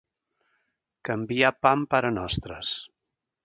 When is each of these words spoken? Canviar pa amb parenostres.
Canviar 1.11 1.53
pa 1.67 1.75
amb 1.77 1.93
parenostres. 1.95 2.77